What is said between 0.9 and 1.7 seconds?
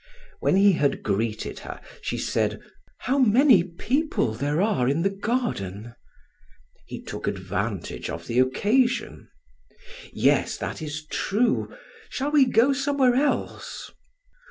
greeted